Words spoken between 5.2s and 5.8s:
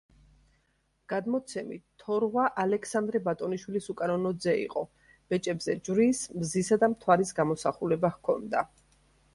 ბეჭებზე